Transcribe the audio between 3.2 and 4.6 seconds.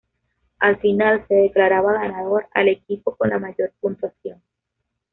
la mayor puntuación.